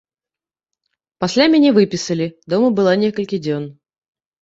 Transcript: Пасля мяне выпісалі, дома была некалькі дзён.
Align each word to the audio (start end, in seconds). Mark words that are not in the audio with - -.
Пасля 1.25 1.45
мяне 1.57 1.69
выпісалі, 1.77 2.27
дома 2.57 2.75
была 2.83 2.99
некалькі 3.07 3.45
дзён. 3.47 3.73